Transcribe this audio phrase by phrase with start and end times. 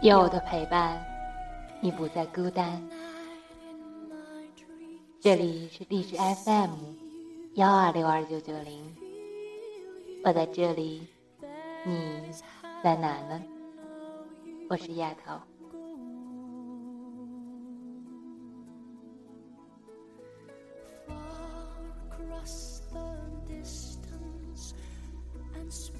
[0.00, 1.04] 有我的陪伴，
[1.80, 2.80] 你不再孤单。
[5.18, 6.70] 这里是荔枝 FM
[7.54, 8.80] 幺二六二九九零，
[10.22, 11.04] 我在这里，
[11.84, 12.30] 你
[12.80, 13.42] 在哪呢？
[14.70, 15.34] 我是丫头。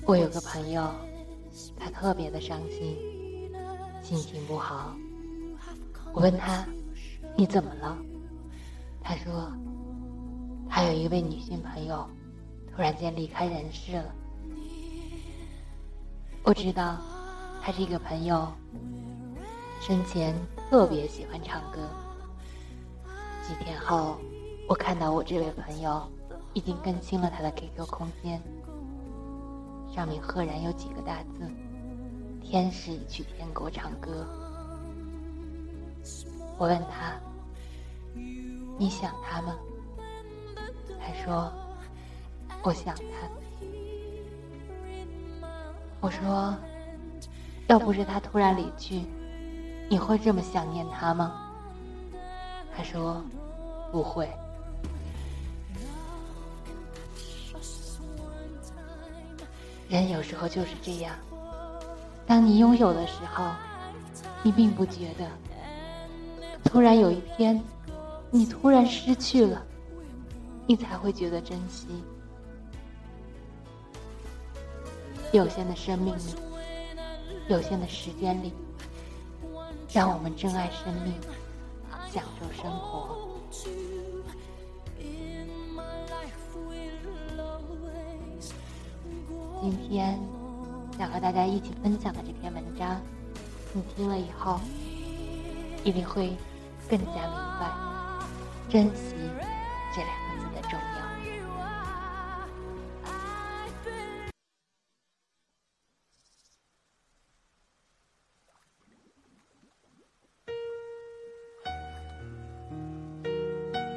[0.07, 0.89] 我有个朋友，
[1.77, 2.97] 他特别的伤心，
[4.09, 4.97] 心情不好。
[6.15, 6.65] 我问他
[7.37, 7.99] ：“你怎么了？”
[9.05, 9.53] 他说
[10.67, 12.09] ：“他有一位女性朋友，
[12.75, 14.15] 突然间离开人世了。”
[16.43, 16.97] 我知道，
[17.61, 18.51] 他这个朋友
[19.79, 20.35] 生前
[20.71, 21.79] 特别喜欢唱歌。
[23.47, 24.17] 几天后，
[24.67, 26.03] 我看到我这位朋友
[26.55, 28.43] 已经更新了他的 QQ 空间。
[29.95, 31.47] 上面赫然有几个大字
[32.51, 34.27] ：“天使去天国唱歌。”
[36.57, 37.13] 我问他
[38.79, 39.55] ：“你想他吗？”
[40.99, 41.53] 他说
[42.65, 43.29] ：“我想他。”
[46.01, 46.57] 我说
[47.69, 49.05] ：“要不是他突然离去，
[49.91, 51.53] 你会这么想念他吗？”
[52.75, 53.23] 他说
[53.93, 54.27] ：“不会。”
[59.87, 61.15] 人有时候就是这样，
[62.29, 63.51] 当你拥有的时候，
[64.43, 65.25] 你并不觉得；
[66.63, 67.59] 突然有一天，
[68.31, 69.65] 你突然失去了，
[70.67, 71.87] 你才会觉得珍惜。
[75.33, 76.35] 有限的生命里，
[77.49, 78.53] 有限的时间里，
[79.91, 81.15] 让我们珍爱生命，
[82.13, 83.17] 享受生活。
[89.61, 90.21] 今天
[90.99, 93.01] 想和大家一起分享的这篇文章，
[93.73, 94.59] 你听了以后
[95.85, 96.37] 一定会
[96.91, 97.71] 更加明白
[98.69, 99.15] 珍惜
[99.95, 100.87] 这两个字的重要。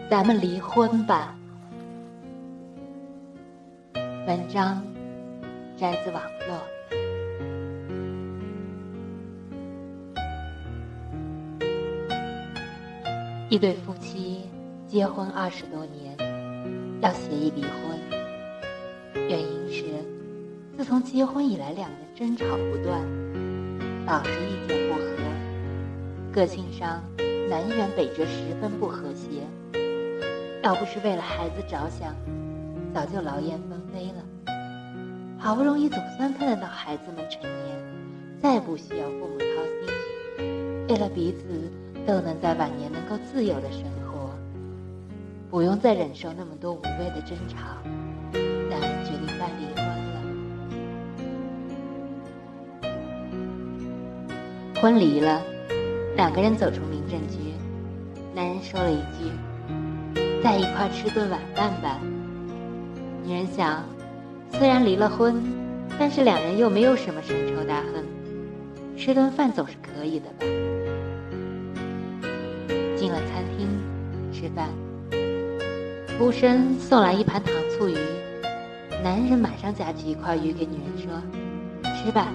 [0.07, 1.35] 咱们离婚吧。
[4.27, 4.83] 文章。
[5.77, 6.80] 摘自网络。
[13.51, 14.43] 一对夫妻
[14.87, 16.15] 结婚二十多年，
[17.01, 17.99] 要协议离婚，
[19.27, 19.83] 原因是
[20.77, 23.05] 自从结婚以来，两人争吵不断，
[24.05, 25.03] 老是意见不合，
[26.31, 27.03] 个性上
[27.49, 29.43] 南辕北辙，十分不和谐。
[30.63, 32.15] 要不是为了孩子着想，
[32.93, 34.23] 早就劳燕分飞了。
[35.37, 37.77] 好不容易总算看得到孩子们成年，
[38.41, 39.45] 再不需要父母操
[40.37, 41.69] 心，为了彼此
[42.05, 44.29] 都能在晚年能够自由的生活，
[45.49, 47.57] 不用再忍受那么多无谓的争吵，
[48.69, 50.21] 两人决定办离婚了。
[54.81, 55.41] 婚离了，
[56.15, 57.53] 两个人走出民政局，
[58.33, 59.31] 男人说了一句
[60.43, 61.99] ：“在一块吃顿晚饭吧。”
[63.23, 63.83] 女人想。
[64.53, 65.41] 虽然离了婚，
[65.97, 68.05] 但是两人又没有什么深仇大恨，
[68.97, 70.45] 吃顿饭总是可以的吧。
[73.01, 73.67] 进了餐厅
[74.31, 74.69] 吃饭，
[76.15, 77.97] 服务生送来一盘糖醋鱼，
[79.03, 81.11] 男人马上夹起一块鱼给女人说
[81.97, 82.27] ：“吃吧，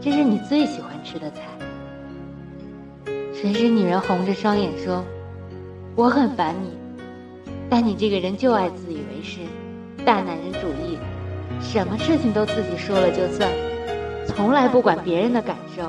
[0.00, 1.42] 这是你最喜欢吃的菜。”
[3.36, 5.04] 谁知女人红着双眼说
[5.96, 6.70] ：“我很烦你，
[7.68, 9.40] 但你这个人就爱自以为是，
[10.02, 10.96] 大男人主义。”
[11.60, 13.50] 什么事情都自己说了就算，
[14.26, 15.82] 从来不管别人的感受。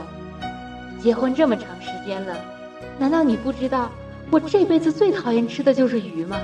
[0.99, 2.35] 结婚这么长时间了，
[2.97, 3.89] 难道你不知道
[4.31, 6.37] 我这辈子最讨厌吃的就是鱼吗？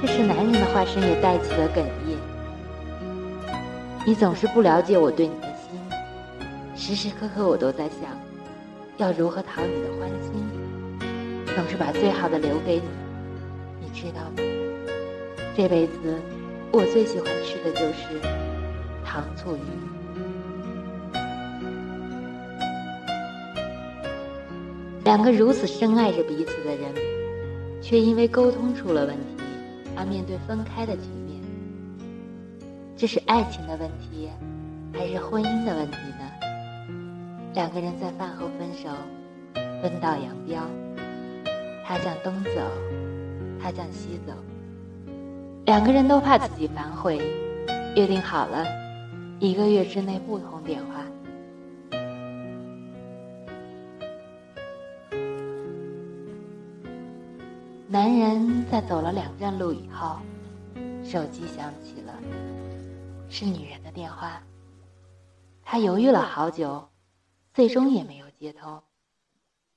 [0.00, 2.16] 这时，男人的话声也带起了哽咽。
[4.04, 5.78] 你总是不了解我对你的心，
[6.74, 8.10] 时时刻刻我都在想，
[8.96, 10.32] 要如何讨你的欢心，
[11.54, 12.82] 总是把最好的留给你，
[13.80, 14.42] 你知道吗？
[15.56, 15.92] 这辈子。
[16.74, 18.18] 我最喜欢吃的就是
[19.04, 19.60] 糖醋鱼。
[25.04, 26.94] 两个如此深爱着彼此的人，
[27.82, 29.42] 却因为沟通出了问题
[29.96, 31.40] 而面对分开的局面。
[32.96, 34.28] 这是爱情的问题，
[34.92, 36.30] 还是婚姻的问题呢？
[37.52, 38.90] 两个人在饭后分手，
[39.82, 40.62] 分道扬镳。
[41.84, 42.50] 他向东走，
[43.60, 44.32] 他向西走。
[45.64, 47.20] 两个人都怕自己反悔，
[47.96, 48.64] 约定好了，
[49.40, 51.04] 一个月之内不通电话。
[58.72, 60.16] 在走了两站路以后，
[61.04, 62.18] 手机响起了，
[63.28, 64.42] 是女人的电话。
[65.62, 66.88] 他犹豫了好久，
[67.52, 68.82] 最终也没有接通。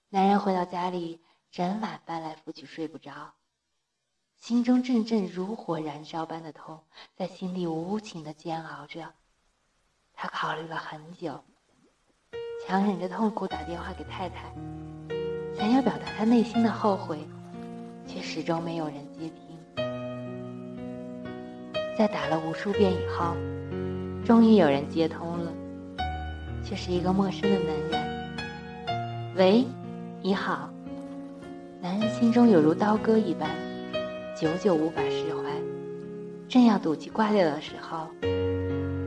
[0.08, 1.20] 男人回到家里，
[1.52, 3.34] 整晚翻来覆去睡不着，
[4.38, 6.80] 心中阵阵如火燃烧般的痛
[7.18, 9.12] 在心里无情的煎熬着。
[10.14, 11.44] 他考虑了很久，
[12.66, 14.56] 强忍着痛苦打电话给太太，
[15.54, 17.28] 想要表达他内心的后悔，
[18.06, 19.86] 却始终没有人接听。
[21.98, 23.36] 在打了无数遍以后，
[24.26, 25.52] 终于有人接通了，
[26.64, 29.36] 却是一个陌生的男人。
[29.36, 29.66] 喂，
[30.22, 30.70] 你好。
[31.82, 33.50] 男人心中有如刀割一般，
[34.36, 35.44] 久久无法释怀，
[36.50, 38.08] 正要赌气挂掉的时候。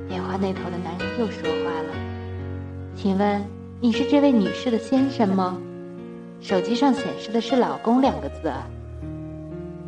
[0.09, 1.95] 电话那头的男人又说话了
[2.97, 3.45] ：“请问
[3.81, 5.61] 你是这位女士的先生吗？
[6.41, 8.51] 手机上显示的是‘老公’两个字。”“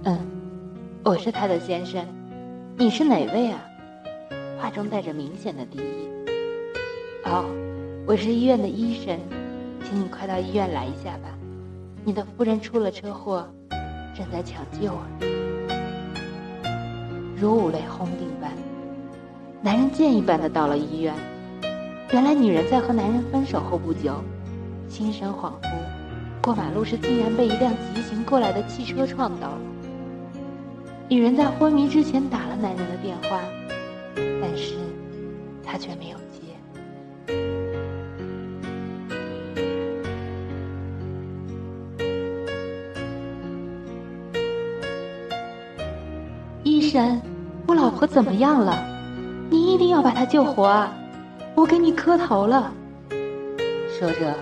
[0.04, 0.18] 嗯，
[1.04, 2.02] 我是他的先生。
[2.78, 3.60] 你是哪位啊？”
[4.58, 6.08] 话中带着明显的敌意。
[7.28, 7.44] “哦，
[8.06, 9.18] 我是医院的医生，
[9.84, 11.28] 请你快到医院来一下吧。
[12.02, 13.46] 你的夫人出了车祸，
[14.16, 15.06] 正在抢救啊。”
[17.36, 18.50] 如五雷轰顶般。
[19.62, 21.14] 男人箭一般的到了医院，
[22.12, 24.14] 原来女人在和男人分手后不久，
[24.88, 25.68] 心神恍惚，
[26.40, 29.60] 过马路时竟然被一辆急行过来的汽车撞到了。
[31.10, 33.40] 女人在昏迷之前打了男人的电话，
[34.14, 34.76] 但是
[35.60, 36.54] 他却没有接。
[46.62, 47.20] 医生，
[47.66, 48.80] 我老婆怎么样了？
[49.50, 50.96] 你一定要把她救活啊！
[51.56, 52.72] 我给你磕头了。
[53.98, 54.32] 说着，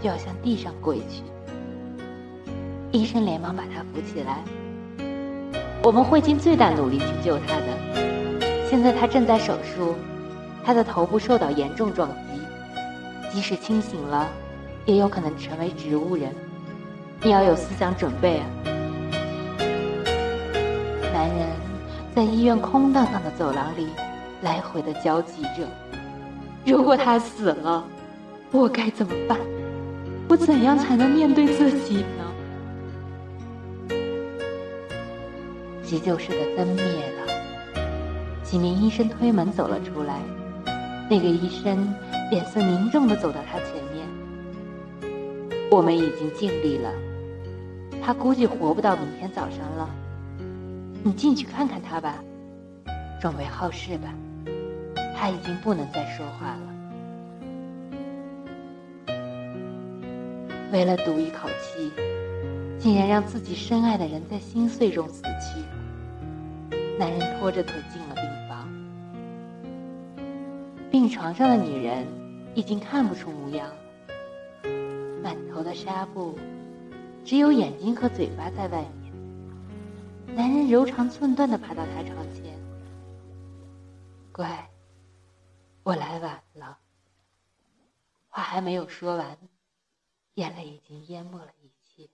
[0.00, 1.24] 就要向地上跪去。
[2.92, 4.44] 医生连忙把她扶起来。
[5.86, 7.66] 我们会尽最大努力去救他的。
[8.68, 9.94] 现在他正在手术，
[10.64, 12.40] 他的头部受到严重撞击，
[13.32, 14.28] 即使清醒了，
[14.84, 16.34] 也有可能成为植物人。
[17.22, 18.46] 你要有思想准备啊！
[21.14, 21.46] 男人
[22.16, 23.86] 在医院空荡荡的走廊里。
[24.42, 25.66] 来回的焦急着，
[26.64, 27.84] 如果他死了，
[28.50, 29.38] 我该怎么办？
[30.28, 32.25] 我怎样才能面对自己呢？
[35.86, 37.32] 急救室的灯灭了，
[38.42, 40.20] 几名医生推门走了出来。
[41.08, 41.94] 那个医生
[42.28, 44.04] 脸色凝重的走到他前面。
[45.70, 46.92] 我们已经尽力了，
[48.02, 49.88] 他估计活不到明天早上了。
[51.04, 52.16] 你进去看看他吧，
[53.20, 54.12] 准备后事吧。
[55.16, 56.62] 他已经不能再说话了。
[60.72, 61.92] 为了赌一口气，
[62.76, 65.62] 竟然让自己深爱的人在心碎中死去。
[66.98, 68.66] 男人拖着腿进了病房，
[70.90, 72.06] 病床上的女人
[72.54, 73.70] 已经看不出模样，
[75.22, 76.38] 满头的纱布，
[77.22, 80.34] 只有眼睛和嘴巴在外面。
[80.34, 82.58] 男人柔肠寸断的爬到她床前，
[84.32, 84.70] 乖。
[85.82, 86.78] 我来晚了。
[88.28, 89.38] 话还没有说完，
[90.34, 92.08] 眼泪已经淹没了一切。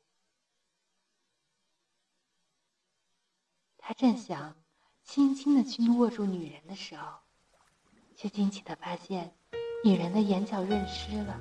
[3.79, 4.55] 他正想
[5.05, 7.03] 轻轻的去握住女人的时候，
[8.17, 9.33] 却惊奇的发现，
[9.85, 11.39] 女人的眼角润湿了，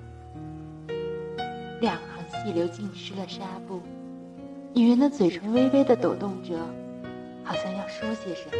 [1.79, 3.81] 两行细流浸湿了纱布。
[4.73, 6.57] 女人的嘴唇微微的抖动着，
[7.43, 8.57] 好像要说些什么。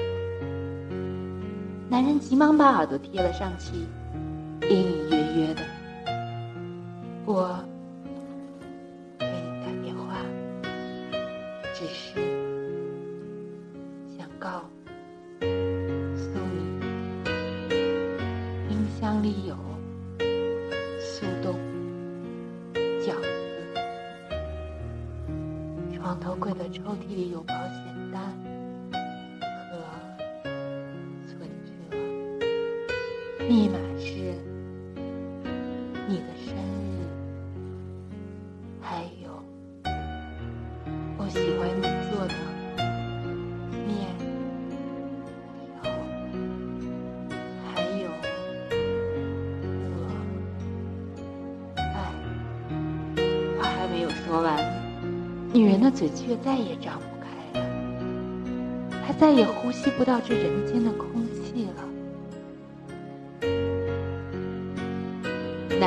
[1.90, 3.74] 男人急忙把耳朵贴了上去，
[4.70, 5.62] 隐隐约约的。
[7.26, 7.60] 我
[9.20, 10.18] 给你打电话，
[11.74, 12.16] 只是
[14.18, 14.64] 想告
[33.52, 34.08] 密码是
[36.08, 36.56] 你的生
[36.88, 37.04] 日，
[38.80, 39.28] 还有
[41.18, 42.34] 我喜欢你做的
[43.86, 43.92] 面
[45.84, 45.84] 条，
[47.68, 48.08] 还有
[49.84, 50.00] 我
[51.76, 51.78] 爱。
[53.60, 54.48] 话还没有说完，
[55.54, 57.26] 女人的嘴却再也张不开
[57.60, 57.66] 了，
[59.06, 61.41] 她再也呼吸不到这人间的空气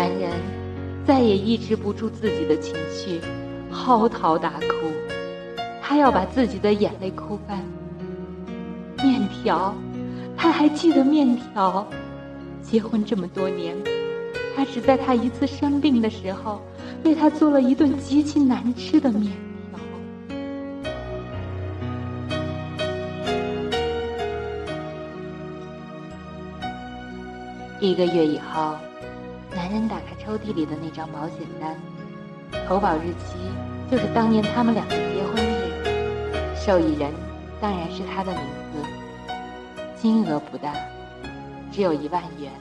[0.04, 0.30] 男人
[1.06, 3.22] 再也抑制不住自己的情绪，
[3.70, 4.92] 嚎啕大哭。
[5.80, 7.64] 他要把自己的眼泪哭干。
[9.02, 9.74] 面条，
[10.36, 11.86] 他还记得面条。
[12.60, 13.74] 结婚这么多年，
[14.54, 16.60] 他只在他一次生病的时候，
[17.02, 19.32] 为他做了一顿极其难吃的面
[19.70, 19.80] 条。
[27.80, 28.76] 一个月以后，
[29.64, 31.74] 男人打开抽屉里的那张保险单，
[32.68, 33.38] 投保日期
[33.90, 35.72] 就是当年他们两个结婚日，
[36.54, 37.10] 受益人
[37.62, 38.42] 当然是他的名
[38.74, 38.82] 字。
[39.96, 40.70] 金额不大，
[41.72, 42.52] 只有一万元，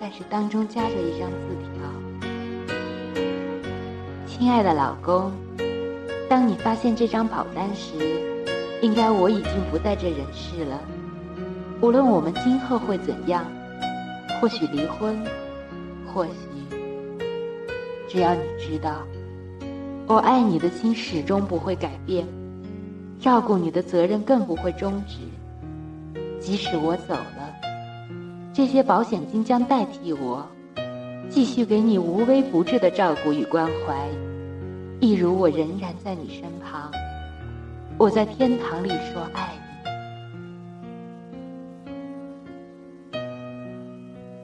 [0.00, 2.74] 但是当中夹着一张字条
[4.26, 5.30] ：“亲爱的老公，
[6.28, 7.94] 当你发现这张保单时，
[8.82, 10.80] 应该我已经不在这人世了。
[11.80, 13.46] 无论我们今后会怎样。”
[14.40, 15.16] 或许离婚，
[16.14, 16.32] 或许，
[18.08, 19.02] 只要你知道，
[20.06, 22.26] 我爱你的心始终不会改变，
[23.18, 25.16] 照顾你的责任更不会终止。
[26.38, 27.54] 即使我走了，
[28.52, 30.46] 这些保险金将代替我，
[31.30, 34.08] 继续给你无微不至的照顾与关怀，
[35.00, 36.90] 一如我仍然在你身旁。
[37.96, 39.62] 我在天堂里说爱你。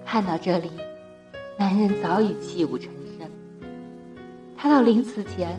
[0.07, 0.71] 看到这里，
[1.59, 3.29] 男人早已泣不成声。
[4.57, 5.59] 他到临死前，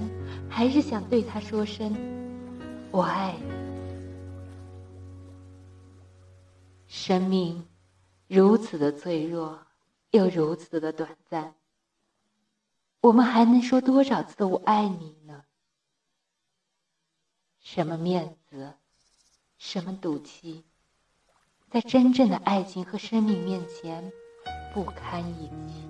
[0.50, 1.94] 还是想对她说声
[2.90, 3.44] “我爱你”。
[6.88, 7.68] 生命
[8.30, 9.60] 如此的脆弱，
[10.12, 11.54] 又如此的短暂。
[13.02, 15.44] 我们还能说多少次“我爱你”呢？
[17.60, 18.74] 什么面子，
[19.58, 20.64] 什么赌气，
[21.70, 24.10] 在真正的爱情和生命面前？
[24.72, 25.89] 不堪一击，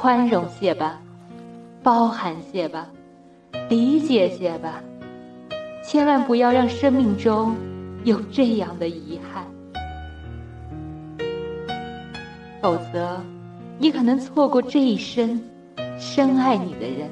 [0.00, 0.98] 宽容些吧，
[1.82, 2.88] 包含些吧，
[3.68, 4.82] 理解些吧，
[5.84, 7.54] 千万不要让生命中
[8.04, 9.44] 有这样的遗憾，
[12.62, 13.20] 否则
[13.76, 15.38] 你可能错过这一生
[15.98, 17.06] 深爱你的人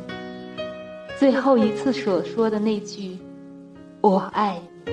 [1.18, 3.18] 最后一次所说的那句
[4.00, 4.92] “我爱你”，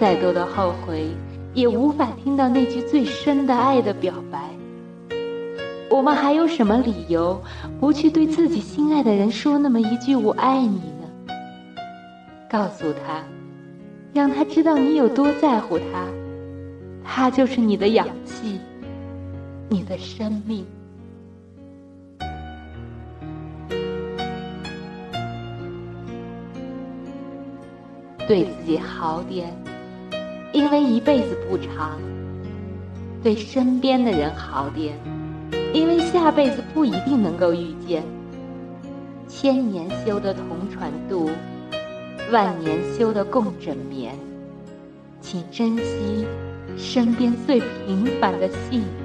[0.00, 1.06] 再多的后悔。
[1.54, 4.47] 也无法听到那句最深的爱的表白。
[5.90, 7.42] 我们还有什么理由
[7.80, 11.34] 不去对自己心爱的人说那么一句“我爱你”呢？
[12.48, 13.22] 告诉他，
[14.12, 16.06] 让他知道你有多在乎他，
[17.04, 18.60] 他就是你的氧气，
[19.68, 20.64] 你的生命。
[28.26, 29.52] 对自己好点。
[30.52, 31.98] 因为一辈子不长，
[33.22, 34.98] 对身边的人好点，
[35.72, 38.02] 因为下辈子不一定能够遇见。
[39.28, 41.30] 千年修得同船渡，
[42.32, 44.14] 万年修得共枕眠。
[45.20, 46.26] 请珍惜
[46.76, 48.97] 身边最平凡的幸福。